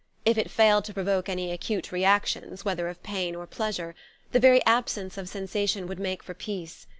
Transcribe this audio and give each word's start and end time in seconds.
If 0.25 0.35
it 0.35 0.49
failed 0.49 0.83
to 0.85 0.95
provoke 0.95 1.29
any 1.29 1.51
acute 1.51 1.91
reactions, 1.91 2.65
whether 2.65 2.87
of 2.89 3.03
pain 3.03 3.35
or 3.35 3.45
pleasure, 3.45 3.93
the 4.31 4.39
very 4.39 4.65
absence 4.65 5.15
of 5.15 5.29
sensation 5.29 5.85
would 5.85 5.99
make 5.99 6.23
for 6.23 6.33
peace. 6.33 6.87